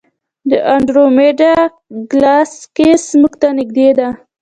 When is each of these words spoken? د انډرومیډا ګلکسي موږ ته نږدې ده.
د 0.49 0.51
انډرومیډا 0.73 1.53
ګلکسي 2.11 3.15
موږ 3.21 3.33
ته 3.41 3.47
نږدې 3.57 3.89
ده. 3.97 4.09